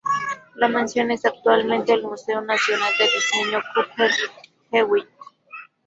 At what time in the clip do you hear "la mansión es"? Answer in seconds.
0.55-1.25